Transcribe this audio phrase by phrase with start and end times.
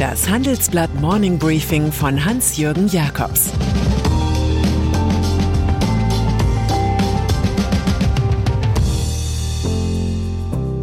[0.00, 3.50] Das Handelsblatt Morning Briefing von Hans-Jürgen Jakobs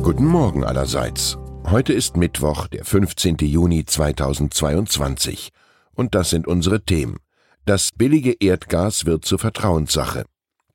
[0.04, 1.36] Guten Morgen allerseits.
[1.66, 3.38] Heute ist Mittwoch, der 15.
[3.42, 5.50] Juni 2022.
[5.96, 7.18] Und das sind unsere Themen.
[7.66, 10.26] Das billige Erdgas wird zur Vertrauenssache.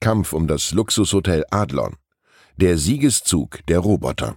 [0.01, 1.95] Kampf um das Luxushotel Adlon.
[2.57, 4.37] Der Siegeszug der Roboter.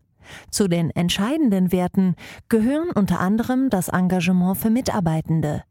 [0.49, 2.15] Zu den entscheidenden Werten
[2.49, 5.63] gehören unter anderem das Engagement für Mitarbeitende,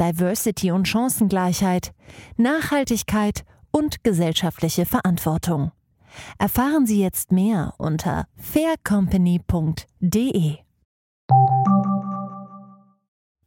[0.00, 1.92] Diversity und Chancengleichheit,
[2.36, 5.72] Nachhaltigkeit und gesellschaftliche Verantwortung.
[6.38, 10.56] Erfahren Sie jetzt mehr unter faircompany.de.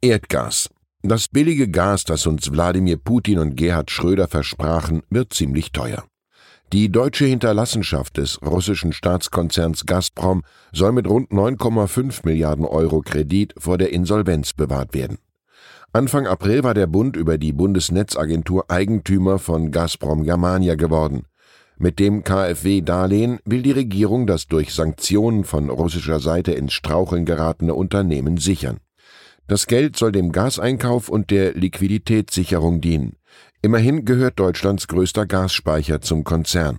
[0.02, 0.70] Erdgas.
[1.02, 6.04] Das billige Gas, das uns Wladimir Putin und Gerhard Schröder versprachen, wird ziemlich teuer.
[6.72, 13.76] Die deutsche Hinterlassenschaft des russischen Staatskonzerns Gazprom soll mit rund 9,5 Milliarden Euro Kredit vor
[13.76, 15.18] der Insolvenz bewahrt werden.
[15.92, 21.24] Anfang April war der Bund über die Bundesnetzagentur Eigentümer von Gazprom Germania geworden.
[21.76, 27.74] Mit dem KfW-Darlehen will die Regierung das durch Sanktionen von russischer Seite ins Straucheln geratene
[27.74, 28.78] Unternehmen sichern.
[29.48, 33.16] Das Geld soll dem Gaseinkauf und der Liquiditätssicherung dienen.
[33.62, 36.78] Immerhin gehört Deutschlands größter Gasspeicher zum Konzern.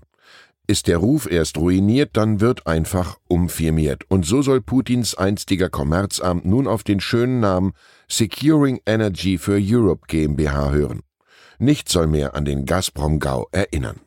[0.65, 4.03] Ist der Ruf erst ruiniert, dann wird einfach umfirmiert.
[4.09, 7.73] Und so soll Putins einstiger Kommerzamt nun auf den schönen Namen
[8.07, 11.01] Securing Energy for Europe GmbH hören.
[11.59, 13.99] Nichts soll mehr an den Gazprom-Gau erinnern.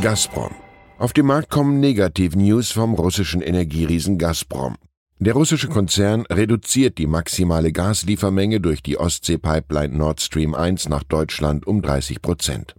[0.00, 0.54] Gazprom.
[0.98, 4.76] Auf dem Markt kommen Negativ-News vom russischen Energieriesen Gazprom.
[5.20, 11.66] Der russische Konzern reduziert die maximale Gasliefermenge durch die Ostsee-Pipeline Nord Stream 1 nach Deutschland
[11.68, 12.74] um 30 Prozent.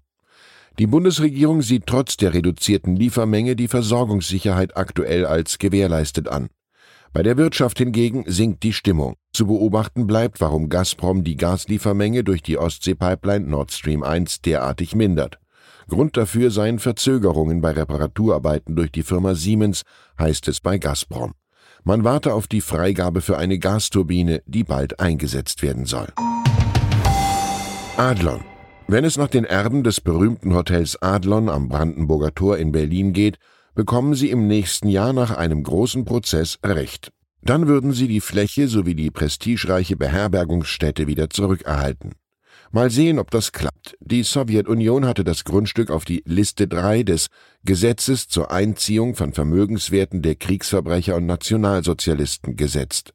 [0.77, 6.49] Die Bundesregierung sieht trotz der reduzierten Liefermenge die Versorgungssicherheit aktuell als gewährleistet an.
[7.13, 9.15] Bei der Wirtschaft hingegen sinkt die Stimmung.
[9.31, 15.39] Zu beobachten bleibt, warum Gazprom die Gasliefermenge durch die Ostsee-Pipeline Nord Stream 1 derartig mindert.
[15.87, 19.83] Grund dafür seien Verzögerungen bei Reparaturarbeiten durch die Firma Siemens,
[20.19, 21.33] heißt es bei Gazprom.
[21.87, 26.07] Man warte auf die Freigabe für eine Gasturbine, die bald eingesetzt werden soll.
[27.95, 28.41] Adlon.
[28.87, 33.37] Wenn es nach den Erben des berühmten Hotels Adlon am Brandenburger Tor in Berlin geht,
[33.75, 37.11] bekommen sie im nächsten Jahr nach einem großen Prozess Recht.
[37.43, 42.15] Dann würden sie die Fläche sowie die prestigereiche Beherbergungsstätte wieder zurückerhalten.
[42.71, 43.95] Mal sehen, ob das klappt.
[43.99, 47.27] Die Sowjetunion hatte das Grundstück auf die Liste 3 des
[47.63, 53.13] Gesetzes zur Einziehung von Vermögenswerten der Kriegsverbrecher und Nationalsozialisten gesetzt.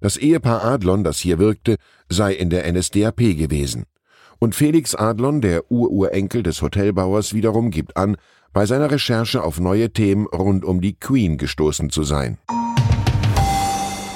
[0.00, 1.76] Das Ehepaar Adlon, das hier wirkte,
[2.08, 3.84] sei in der NSDAP gewesen.
[4.38, 8.16] Und Felix Adlon, der Ururenkel des Hotelbauers, wiederum gibt an,
[8.52, 12.38] bei seiner Recherche auf neue Themen rund um die Queen gestoßen zu sein.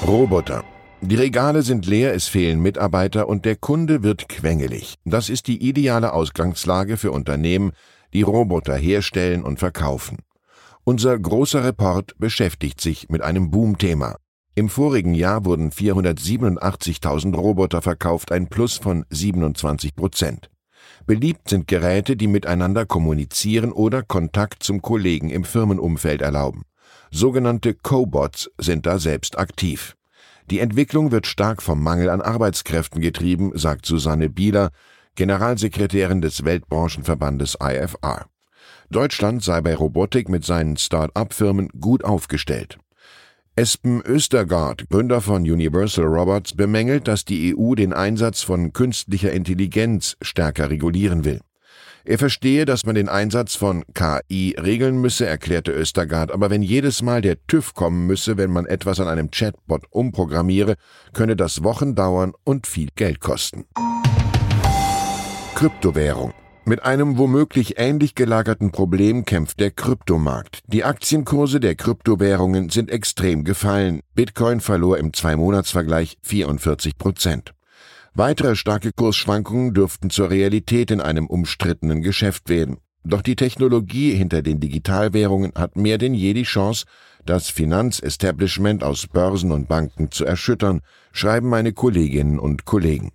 [0.06, 0.64] Roboter.
[1.02, 4.96] Die Regale sind leer, es fehlen Mitarbeiter und der Kunde wird quengelig.
[5.04, 7.72] Das ist die ideale Ausgangslage für Unternehmen,
[8.14, 10.18] die Roboter herstellen und verkaufen.
[10.84, 14.16] Unser großer Report beschäftigt sich mit einem Boomthema.
[14.54, 20.48] Im vorigen Jahr wurden 487.000 Roboter verkauft, ein Plus von 27 Prozent.
[21.04, 26.62] Beliebt sind Geräte, die miteinander kommunizieren oder Kontakt zum Kollegen im Firmenumfeld erlauben.
[27.10, 29.94] Sogenannte Cobots sind da selbst aktiv.
[30.50, 34.70] Die Entwicklung wird stark vom Mangel an Arbeitskräften getrieben, sagt Susanne Bieler,
[35.16, 38.26] Generalsekretärin des Weltbranchenverbandes IFR.
[38.90, 42.78] Deutschland sei bei Robotik mit seinen Start-up-Firmen gut aufgestellt.
[43.56, 50.16] Espen Östergaard, Gründer von Universal Robots, bemängelt, dass die EU den Einsatz von künstlicher Intelligenz
[50.20, 51.40] stärker regulieren will.
[52.08, 57.02] Er verstehe, dass man den Einsatz von KI regeln müsse, erklärte Östergaard, aber wenn jedes
[57.02, 60.76] Mal der TÜV kommen müsse, wenn man etwas an einem Chatbot umprogrammiere,
[61.14, 63.64] könne das Wochen dauern und viel Geld kosten.
[65.56, 66.32] Kryptowährung.
[66.64, 70.60] Mit einem womöglich ähnlich gelagerten Problem kämpft der Kryptomarkt.
[70.68, 73.98] Die Aktienkurse der Kryptowährungen sind extrem gefallen.
[74.14, 77.55] Bitcoin verlor im Zwei-Monats-Vergleich 44 Prozent.
[78.18, 82.78] Weitere starke Kursschwankungen dürften zur Realität in einem umstrittenen Geschäft werden.
[83.04, 86.86] Doch die Technologie hinter den Digitalwährungen hat mehr denn je die Chance,
[87.26, 90.80] das Finanzestablishment aus Börsen und Banken zu erschüttern,
[91.12, 93.12] schreiben meine Kolleginnen und Kollegen.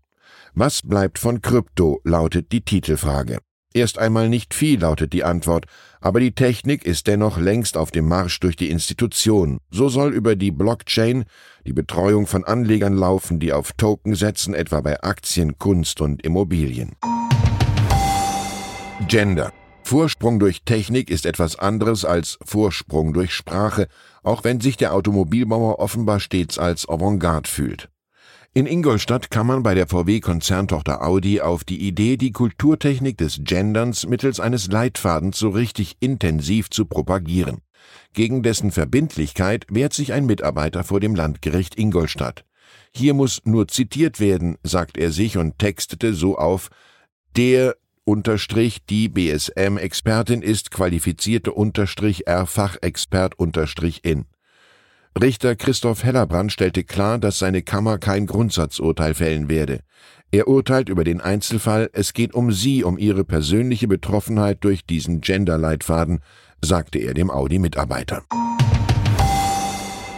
[0.54, 3.40] Was bleibt von Krypto, lautet die Titelfrage.
[3.74, 5.66] Erst einmal nicht viel, lautet die Antwort,
[6.02, 9.60] aber die Technik ist dennoch längst auf dem Marsch durch die Institution.
[9.70, 11.24] So soll über die Blockchain
[11.66, 16.98] die Betreuung von Anlegern laufen, die auf Token setzen, etwa bei Aktien, Kunst und Immobilien.
[19.08, 19.54] Gender.
[19.84, 23.88] Vorsprung durch Technik ist etwas anderes als Vorsprung durch Sprache,
[24.24, 27.90] auch wenn sich der Automobilbauer offenbar stets als Avantgarde fühlt.
[28.54, 34.06] In Ingolstadt kam man bei der VW-Konzerntochter Audi auf die Idee, die Kulturtechnik des Genderns
[34.06, 37.62] mittels eines Leitfadens so richtig intensiv zu propagieren.
[38.14, 42.44] Gegen dessen Verbindlichkeit wehrt sich ein Mitarbeiter vor dem Landgericht Ingolstadt.
[42.94, 46.68] Hier muss nur zitiert werden, sagt er sich und textete so auf,
[47.38, 54.26] der Unterstrich die BSM-Expertin ist qualifizierte Unterstrich R-Fachexpert Unterstrich in.
[55.20, 59.82] Richter Christoph Hellerbrand stellte klar, dass seine Kammer kein Grundsatzurteil fällen werde.
[60.32, 65.22] Er urteilt über den Einzelfall, es geht um sie, um ihre persönliche Betroffenheit durch diesen
[65.22, 66.22] Gender-Leitfaden,
[66.64, 68.24] sagte er dem Audi-Mitarbeiter.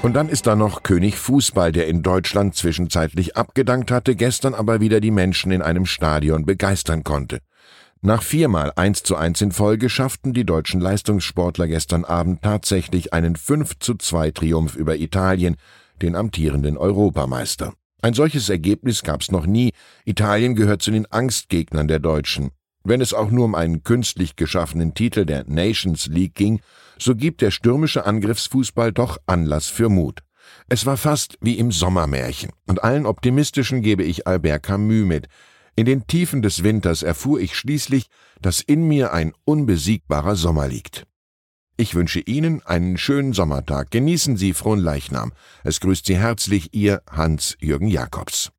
[0.03, 4.81] Und dann ist da noch König Fußball, der in Deutschland zwischenzeitlich abgedankt hatte, gestern aber
[4.81, 7.39] wieder die Menschen in einem Stadion begeistern konnte.
[8.05, 13.37] Nach viermal 1 zu 1 in Folge schafften die deutschen Leistungssportler gestern Abend tatsächlich einen
[13.37, 15.55] 5 zu 2 Triumph über Italien,
[16.01, 17.71] den amtierenden Europameister.
[18.01, 19.71] Ein solches Ergebnis gab's noch nie.
[20.03, 22.51] Italien gehört zu den Angstgegnern der Deutschen.
[22.83, 26.59] Wenn es auch nur um einen künstlich geschaffenen Titel der Nations League ging,
[26.99, 30.19] so gibt der stürmische Angriffsfußball doch Anlass für Mut.
[30.67, 35.29] Es war fast wie im Sommermärchen, und allen Optimistischen gebe ich Albert Camus mit,
[35.75, 38.07] in den Tiefen des Winters erfuhr ich schließlich,
[38.41, 41.07] dass in mir ein unbesiegbarer Sommer liegt.
[41.75, 43.89] Ich wünsche Ihnen einen schönen Sommertag.
[43.89, 45.33] Genießen Sie frohen Leichnam.
[45.63, 48.51] Es grüßt Sie herzlich Ihr Hans-Jürgen Jakobs.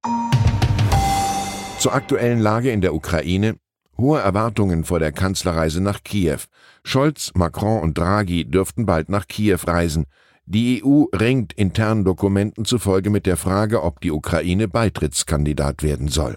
[1.78, 3.56] Zur aktuellen Lage in der Ukraine.
[3.96, 6.40] Hohe Erwartungen vor der Kanzlerreise nach Kiew.
[6.82, 10.06] Scholz, Macron und Draghi dürften bald nach Kiew reisen.
[10.46, 16.36] Die EU ringt internen Dokumenten zufolge mit der Frage, ob die Ukraine Beitrittskandidat werden soll.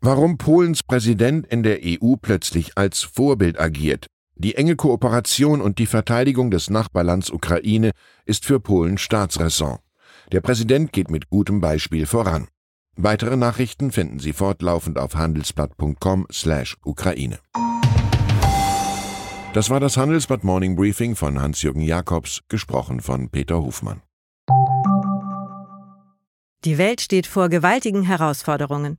[0.00, 4.08] Warum Polens Präsident in der EU plötzlich als Vorbild agiert.
[4.34, 7.92] Die enge Kooperation und die Verteidigung des Nachbarlands Ukraine
[8.26, 9.78] ist für Polen Staatsräson.
[10.32, 12.48] Der Präsident geht mit gutem Beispiel voran.
[12.96, 17.38] Weitere Nachrichten finden Sie fortlaufend auf handelsblatt.com/ukraine.
[19.54, 24.02] Das war das Handelsblatt Morning Briefing von Hans-Jürgen Jakobs, gesprochen von Peter Hofmann.
[26.66, 28.98] Die Welt steht vor gewaltigen Herausforderungen.